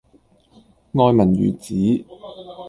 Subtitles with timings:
[0.93, 1.75] 愛民如子